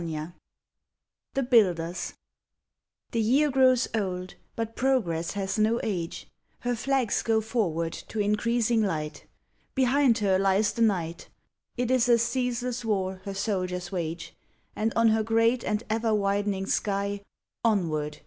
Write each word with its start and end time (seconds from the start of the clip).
101 0.01 0.33
THE 1.35 1.43
BUILDERS 1.43 2.15
The 3.11 3.21
year 3.21 3.51
grows 3.51 3.87
old, 3.93 4.33
but 4.55 4.75
Progress 4.75 5.33
has 5.33 5.59
no 5.59 5.79
age: 5.83 6.27
Her 6.61 6.75
flags 6.75 7.21
go 7.21 7.39
forward 7.39 7.93
to 8.07 8.19
increasing 8.19 8.81
light; 8.81 9.27
Behind 9.75 10.17
her 10.17 10.39
lies 10.39 10.73
the 10.73 10.81
night; 10.81 11.29
It 11.77 11.91
is 11.91 12.09
a 12.09 12.17
ceaseless 12.17 12.83
war 12.83 13.21
her 13.25 13.35
soldiers 13.35 13.91
wage, 13.91 14.35
And 14.75 14.91
on 14.95 15.09
her 15.09 15.21
great 15.21 15.63
and 15.63 15.83
ever 15.87 16.15
widening 16.15 16.65
sky, 16.65 17.21
"Onward!" 17.63 18.17